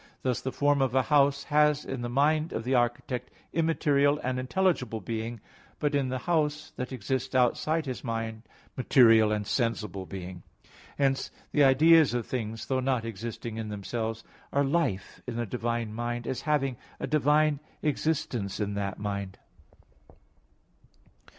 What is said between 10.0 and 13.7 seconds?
being. Hence the ideas of things, though not existing in